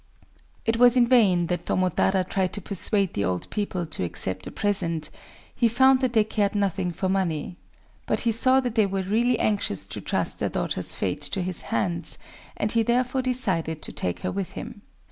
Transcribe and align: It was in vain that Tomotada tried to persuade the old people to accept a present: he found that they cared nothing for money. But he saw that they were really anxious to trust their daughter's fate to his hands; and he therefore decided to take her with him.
It 0.65 0.77
was 0.77 0.97
in 0.97 1.07
vain 1.07 1.45
that 1.45 1.67
Tomotada 1.67 2.23
tried 2.23 2.53
to 2.53 2.59
persuade 2.61 3.13
the 3.13 3.23
old 3.23 3.47
people 3.51 3.85
to 3.85 4.03
accept 4.03 4.47
a 4.47 4.51
present: 4.51 5.11
he 5.55 5.67
found 5.67 6.01
that 6.01 6.13
they 6.13 6.23
cared 6.23 6.55
nothing 6.55 6.91
for 6.91 7.07
money. 7.07 7.57
But 8.07 8.21
he 8.21 8.31
saw 8.31 8.59
that 8.61 8.73
they 8.73 8.87
were 8.87 9.03
really 9.03 9.37
anxious 9.39 9.85
to 9.85 10.01
trust 10.01 10.39
their 10.39 10.49
daughter's 10.49 10.95
fate 10.95 11.21
to 11.21 11.43
his 11.43 11.61
hands; 11.69 12.17
and 12.57 12.71
he 12.71 12.81
therefore 12.81 13.21
decided 13.21 13.83
to 13.83 13.91
take 13.93 14.21
her 14.21 14.31
with 14.31 14.53
him. 14.53 14.81